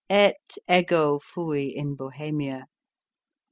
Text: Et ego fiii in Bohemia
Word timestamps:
Et 0.09 0.33
ego 0.67 1.19
fiii 1.19 1.75
in 1.75 1.93
Bohemia 1.93 2.65